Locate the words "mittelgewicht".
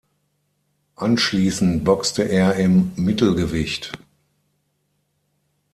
2.95-3.99